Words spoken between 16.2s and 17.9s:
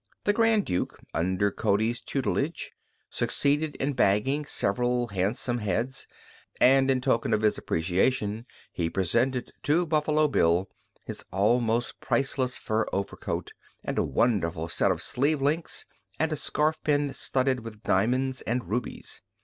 scarfpin studded with